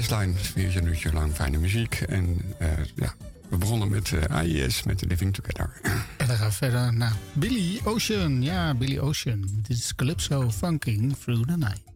[0.00, 0.34] Baseline.
[0.36, 1.94] Vier uurtje lang fijne muziek.
[1.94, 3.14] En uh, ja,
[3.48, 5.70] we begonnen met uh, AIS, met Living Together.
[6.16, 8.42] En dan gaan we verder naar Billy Ocean.
[8.42, 9.44] Ja, Billy Ocean.
[9.62, 11.89] Dit is Calypso Funking Through the Night.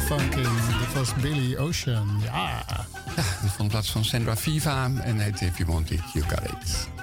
[0.00, 0.48] Funking.
[0.78, 2.20] Dat was Billy Ocean.
[2.22, 2.64] Ja.
[3.16, 3.24] Ja,
[3.56, 6.93] van plaats van Sandra Viva en heet If You Want It, You Got It.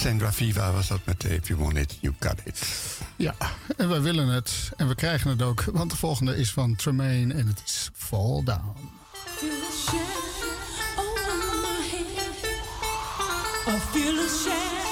[0.00, 2.62] Sandra Viva was dat met If You Want It, You Got It.
[3.16, 3.34] Ja,
[3.76, 4.70] en wij willen het.
[4.76, 5.64] En we krijgen het ook.
[5.72, 8.90] Want de volgende is van Tremaine en het is Fall Down.
[9.12, 10.02] Feel the shine
[10.96, 12.10] over my head.
[13.66, 14.89] I feel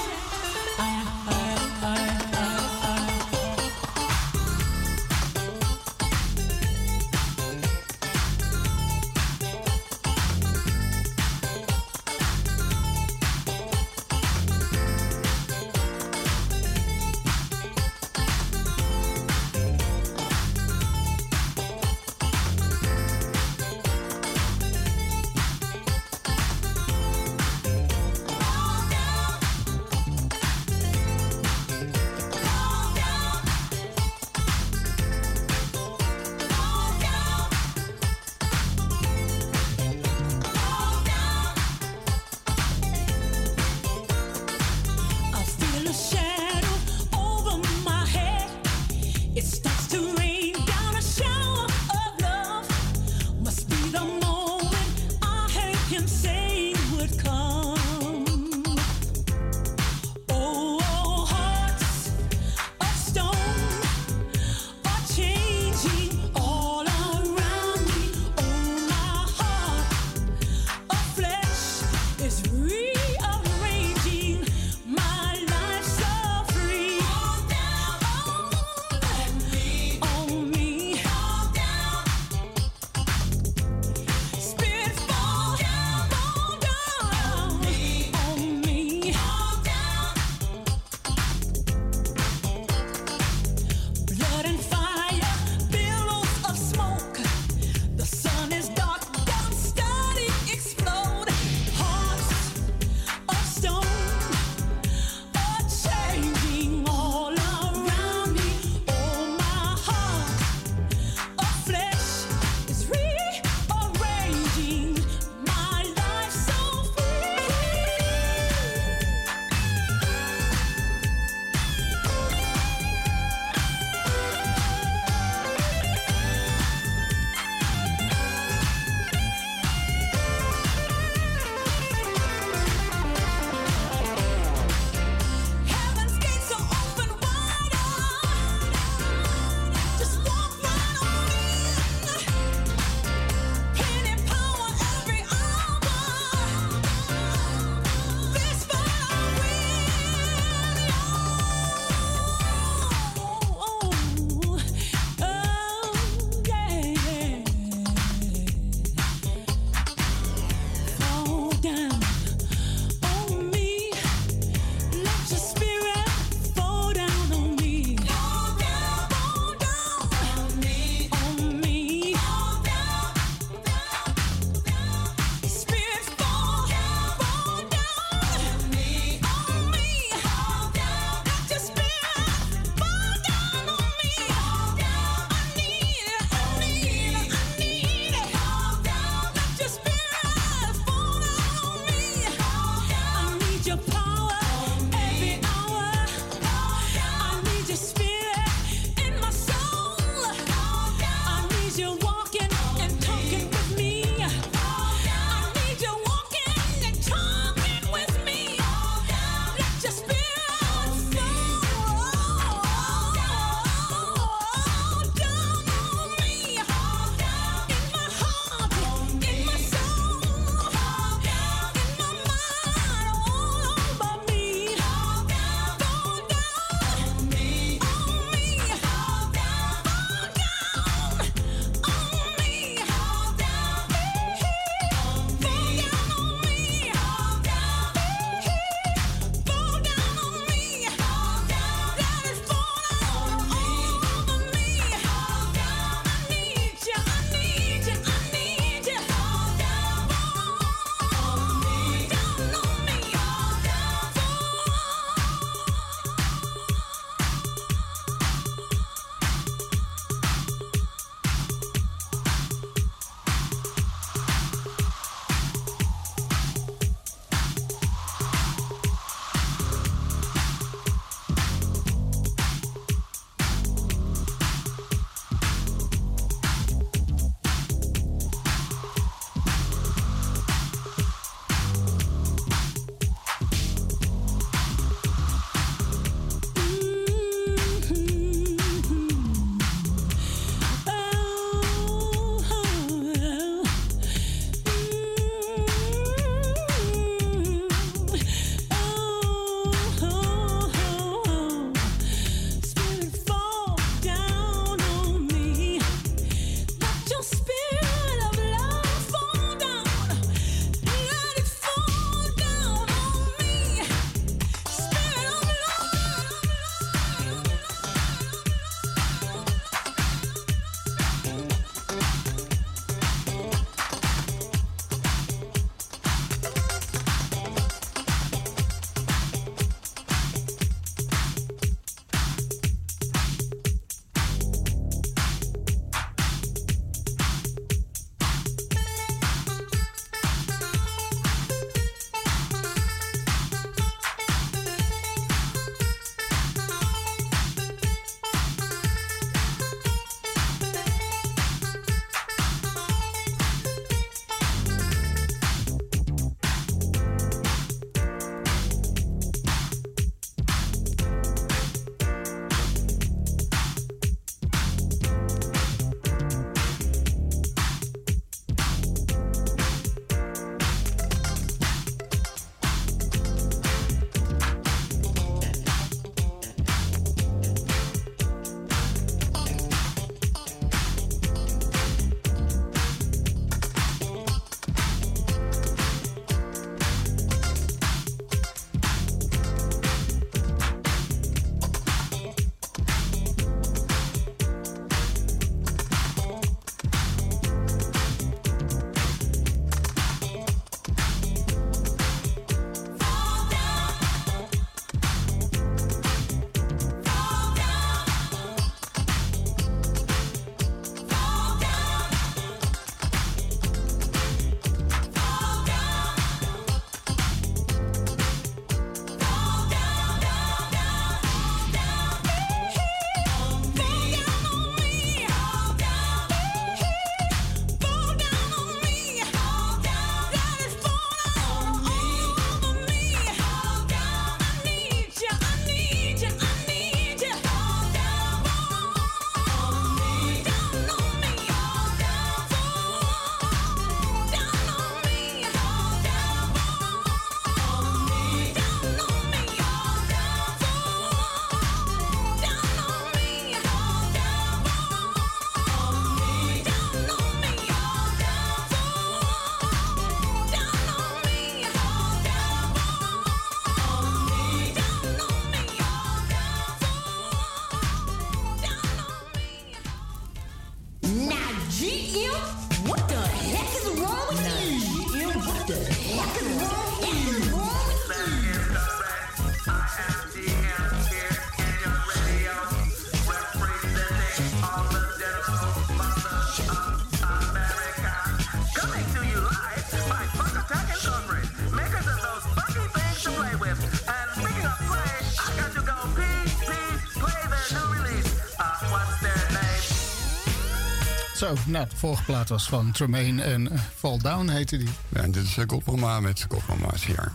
[501.49, 504.89] Nou, de vorige plaat was van Tremaine en eh, Fall Down heette die.
[505.09, 507.31] Ja, en dit is uh, Godmama met Godmama's hier.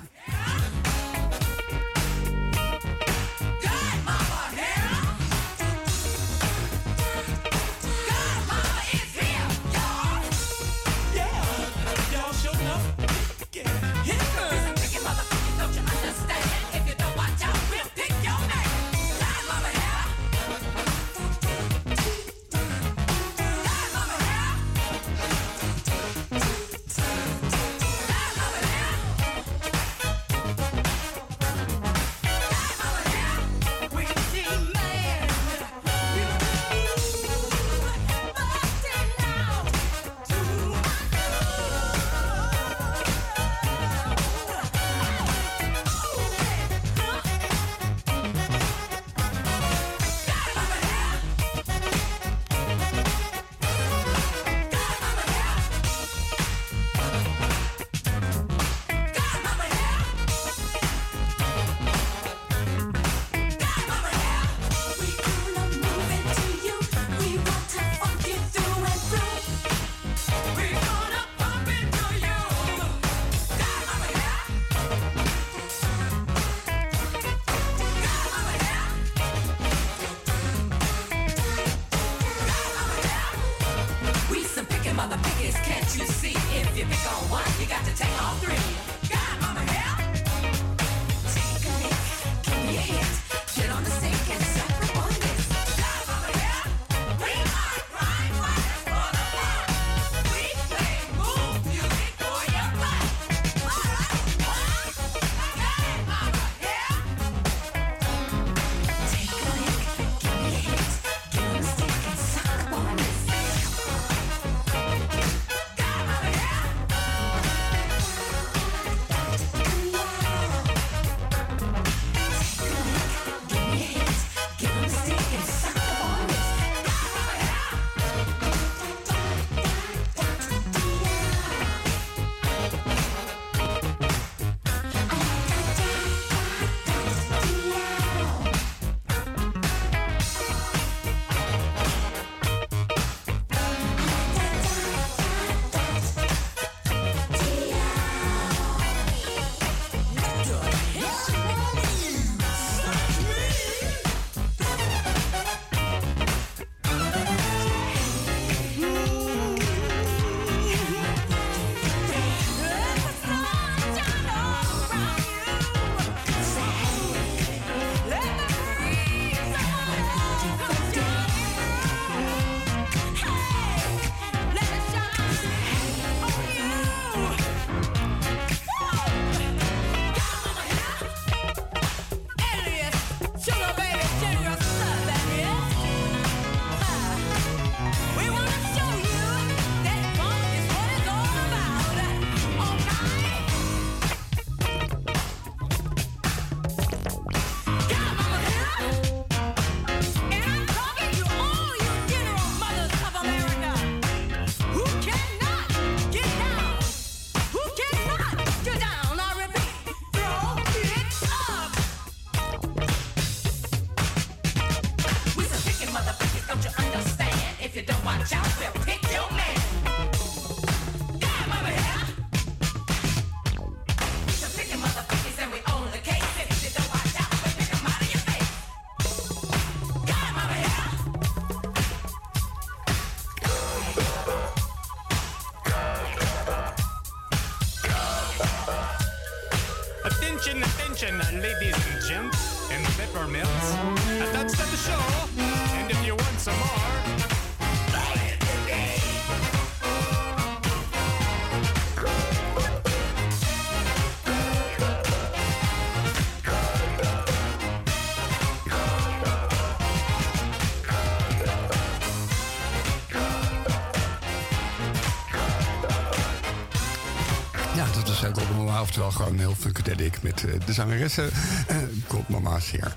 [269.14, 271.30] Gewoon heel funkadelic met uh, de zangeressen.
[271.70, 272.96] Uh, Komt mama's hier.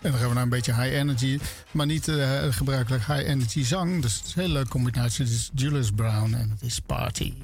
[0.00, 1.38] En dan gaan we naar een beetje high energy,
[1.70, 4.02] maar niet uh, gebruikelijk high energy zang.
[4.02, 5.24] Dus het is een hele leuke combinatie.
[5.24, 7.34] Het is Julius Brown en het is Party.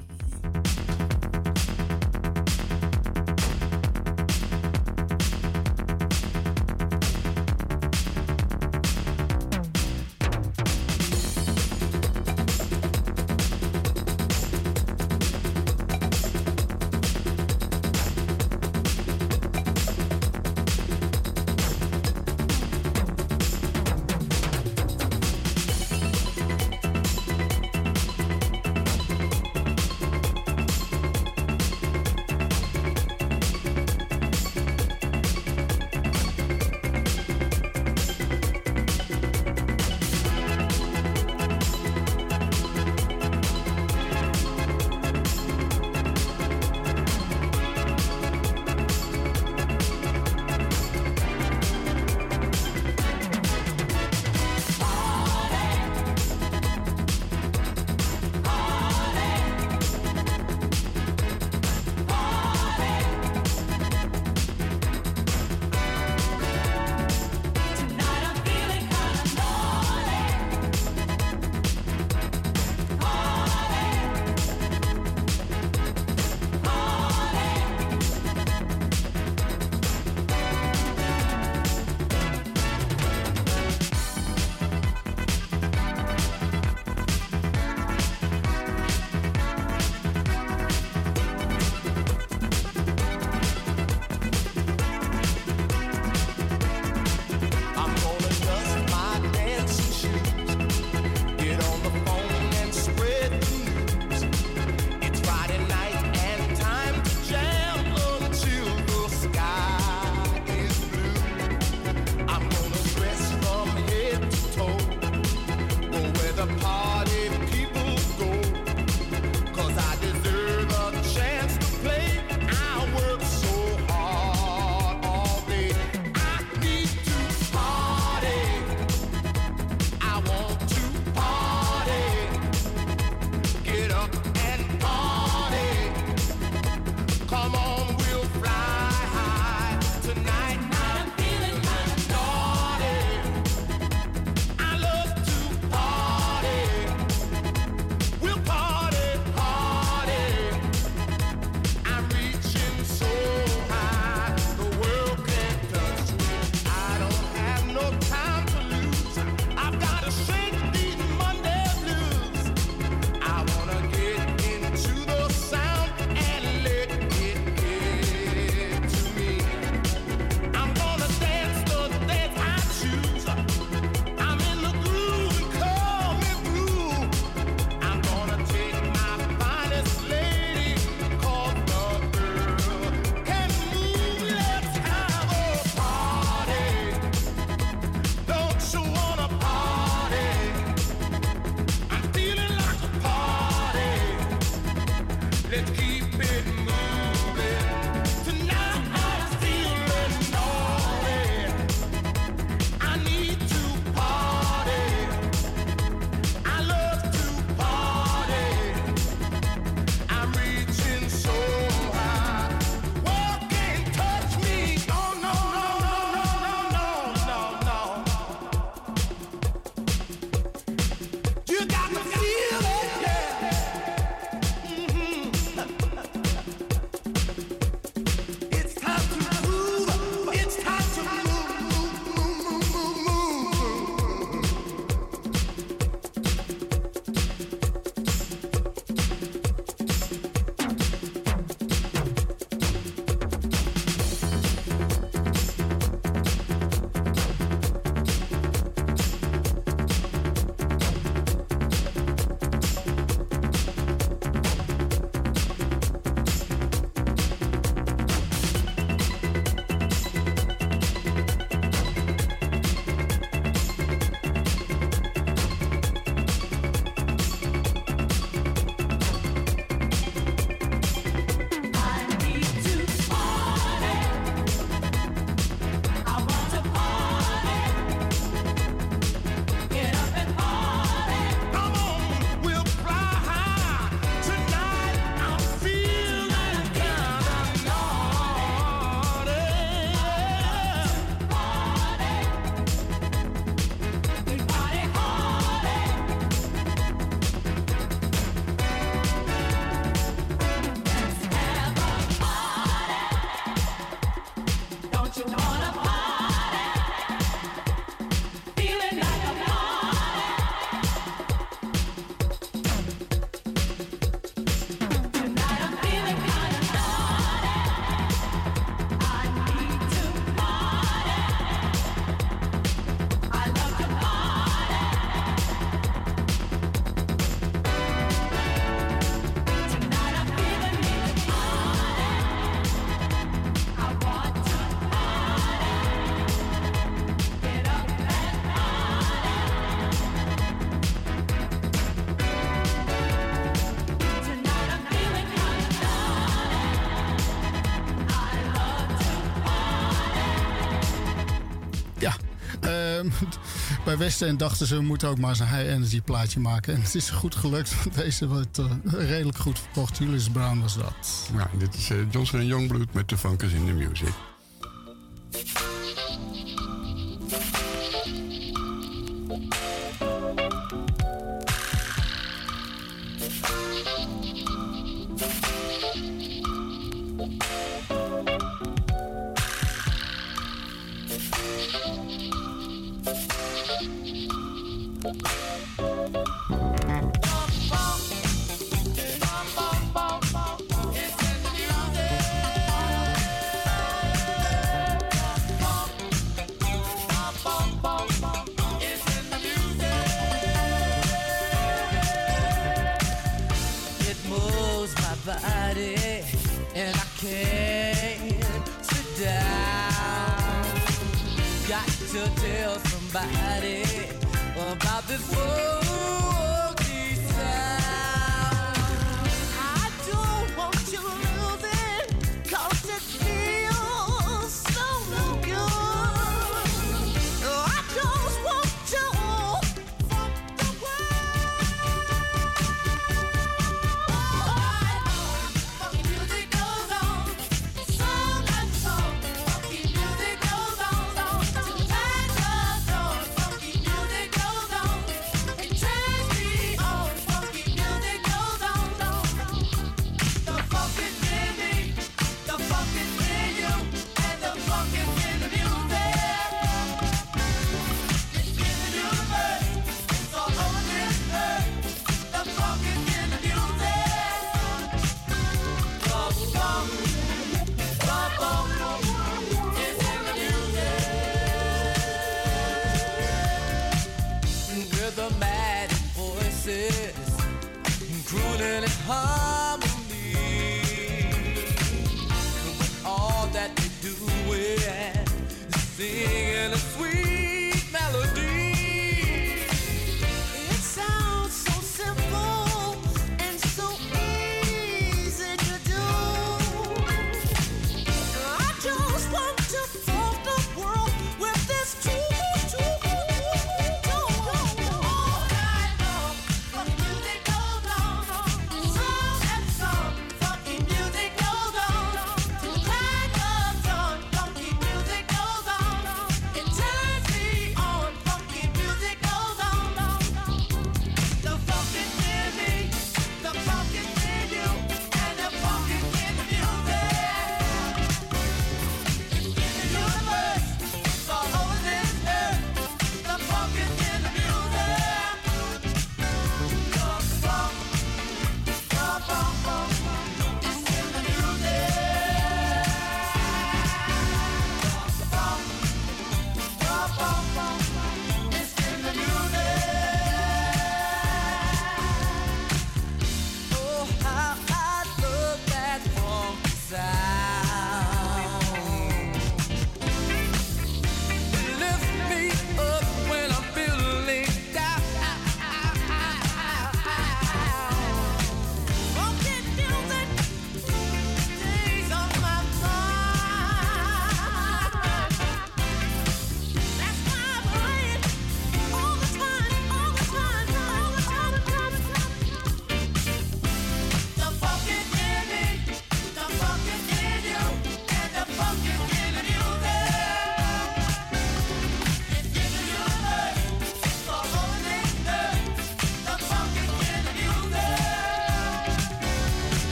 [352.97, 353.09] Ehm,
[353.85, 356.73] bij Westen dachten ze, we moeten ook maar eens een high-energy plaatje maken.
[356.73, 359.97] En het is goed gelukt, want deze wordt uh, redelijk goed verkocht.
[359.97, 361.29] Julius Brown was dat.
[361.37, 364.32] Ja, dit is eh, Johnson Youngblood met de Funkers in the Music.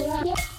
[0.00, 0.50] Yeah.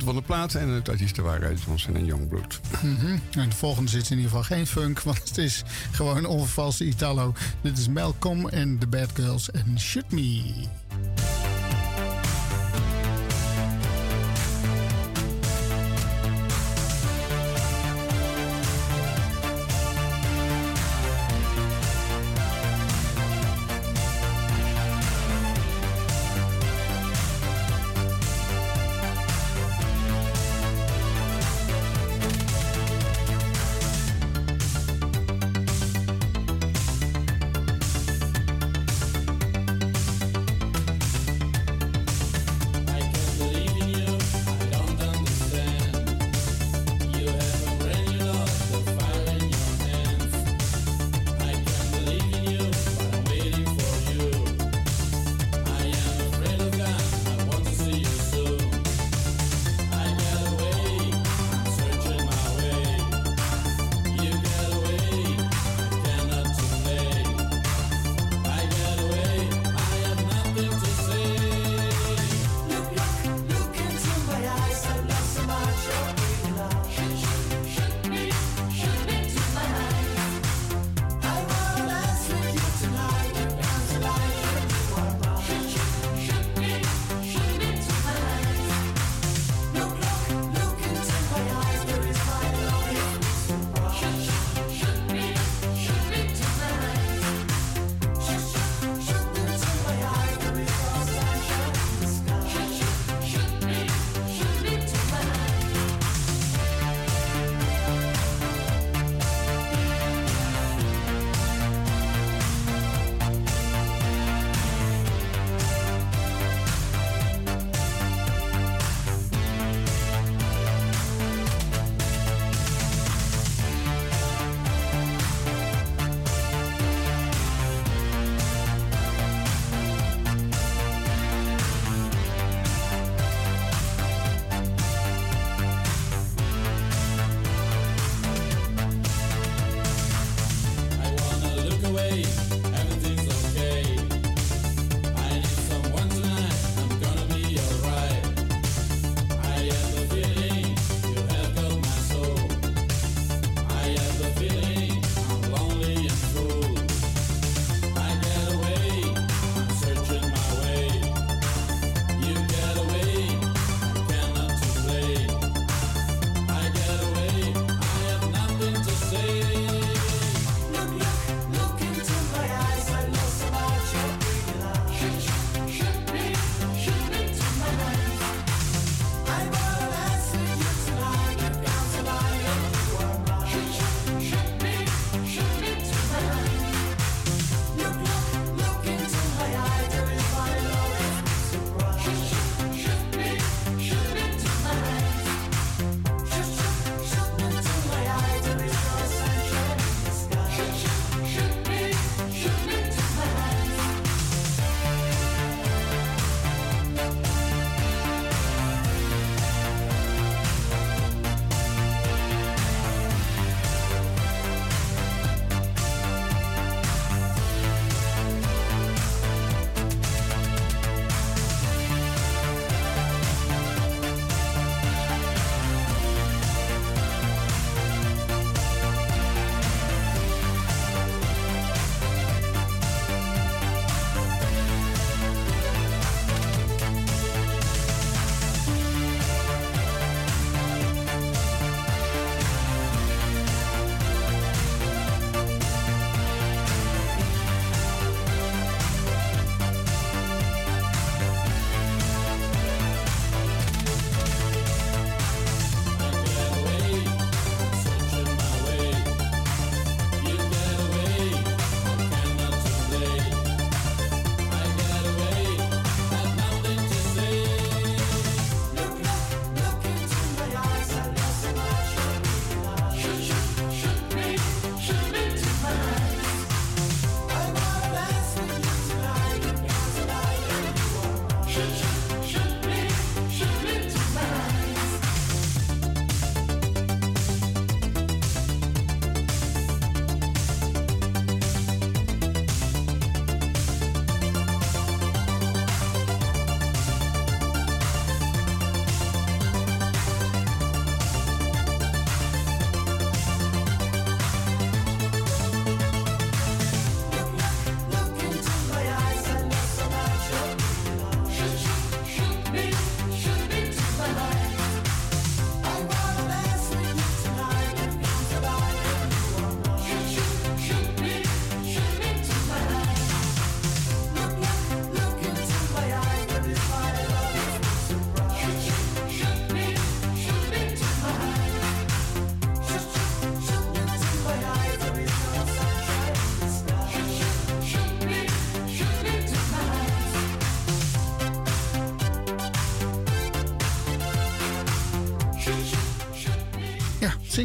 [0.00, 2.60] van de Plaat en het is de waarheid Johnson en Youngblood.
[2.82, 3.18] Mhm.
[3.30, 7.34] En de volgende zit in ieder geval geen funk, want het is gewoon onvervalste Italo.
[7.60, 10.42] Dit is Malcolm en The Bad Girls en Shoot Me.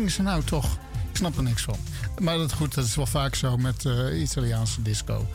[0.08, 0.78] Is ze nou toch?
[1.10, 1.76] Ik snap er niks van.
[2.20, 5.28] Maar dat, goed, dat is wel vaak zo met uh, Italiaanse disco.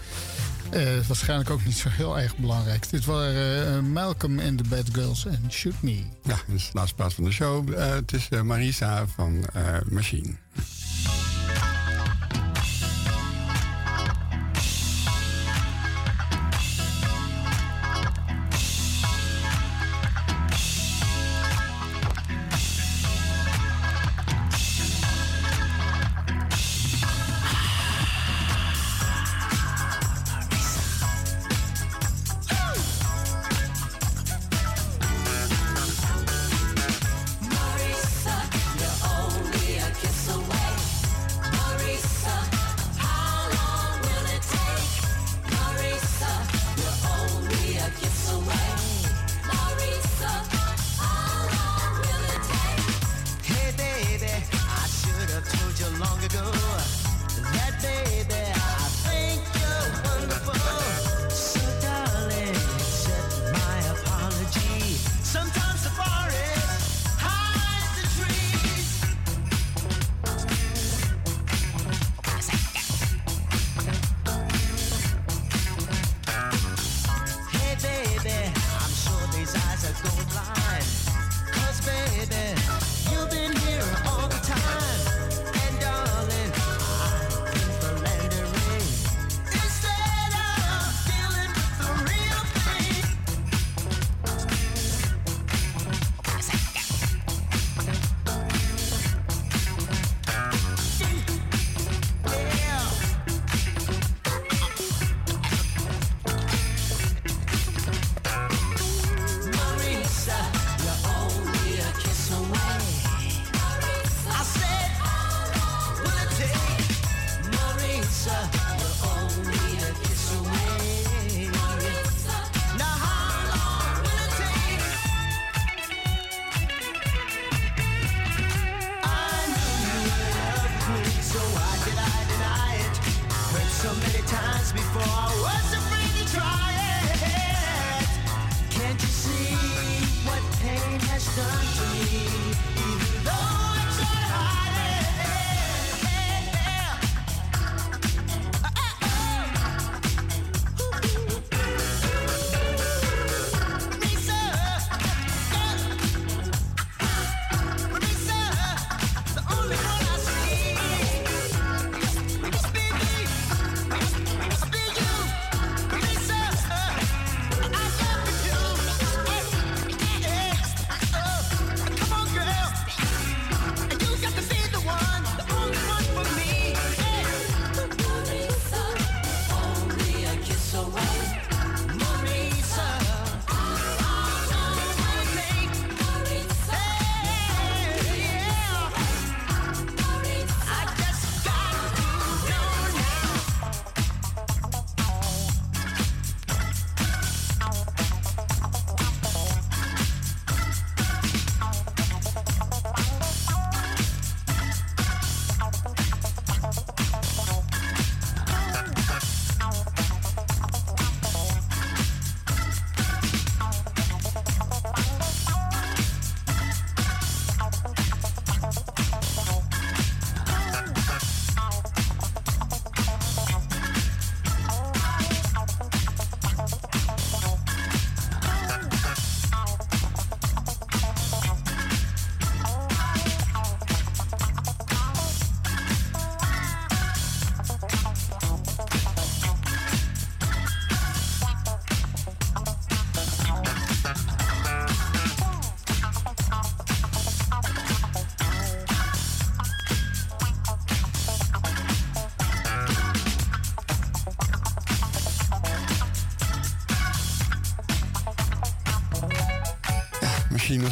[0.70, 2.90] Eh, waarschijnlijk ook niet zo heel erg belangrijk.
[2.90, 6.04] Dit waren uh, Malcolm and the Bad Girls en Shoot Me.
[6.22, 7.78] Ja, dat is de laatste plaats van de show.
[7.78, 9.44] het is Marisa van
[9.90, 10.34] Machine.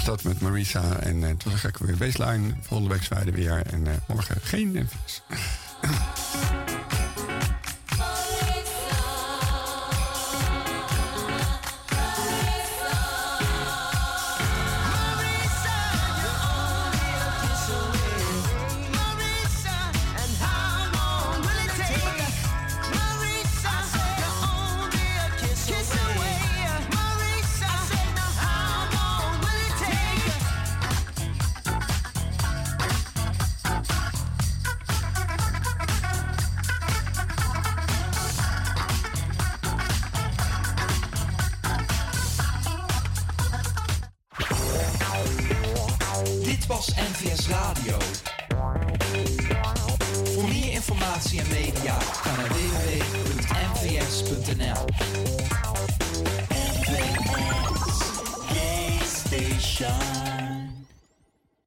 [0.07, 0.97] was dat met Marisa.
[0.97, 2.55] En eh, het was een gekke weer baseline.
[2.61, 3.63] Volgende week zwijden weer.
[3.67, 5.23] En eh, morgen geen NVS.